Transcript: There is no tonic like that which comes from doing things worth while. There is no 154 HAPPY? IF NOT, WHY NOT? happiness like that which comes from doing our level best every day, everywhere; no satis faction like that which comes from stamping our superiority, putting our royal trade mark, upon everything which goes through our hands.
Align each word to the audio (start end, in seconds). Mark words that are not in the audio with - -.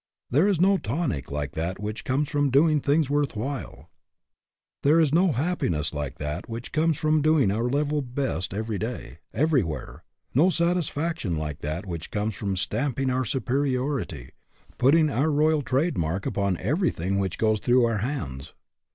There 0.31 0.47
is 0.47 0.59
no 0.59 0.79
tonic 0.79 1.29
like 1.29 1.51
that 1.51 1.79
which 1.79 2.03
comes 2.03 2.27
from 2.27 2.49
doing 2.49 2.81
things 2.81 3.07
worth 3.07 3.35
while. 3.35 3.91
There 4.81 4.99
is 4.99 5.13
no 5.13 5.25
154 5.25 5.53
HAPPY? 5.53 5.53
IF 5.53 5.71
NOT, 5.71 5.75
WHY 5.75 5.77
NOT? 5.77 5.83
happiness 5.83 5.93
like 5.93 6.17
that 6.17 6.49
which 6.49 6.71
comes 6.71 6.97
from 6.97 7.21
doing 7.21 7.51
our 7.51 7.69
level 7.69 8.01
best 8.01 8.51
every 8.51 8.79
day, 8.79 9.19
everywhere; 9.31 10.03
no 10.33 10.49
satis 10.49 10.89
faction 10.89 11.35
like 11.35 11.59
that 11.59 11.85
which 11.85 12.09
comes 12.09 12.33
from 12.33 12.57
stamping 12.57 13.11
our 13.11 13.25
superiority, 13.25 14.31
putting 14.79 15.11
our 15.11 15.29
royal 15.29 15.61
trade 15.61 15.99
mark, 15.99 16.25
upon 16.25 16.57
everything 16.57 17.19
which 17.19 17.37
goes 17.37 17.59
through 17.59 17.85
our 17.85 17.99
hands. 17.99 18.53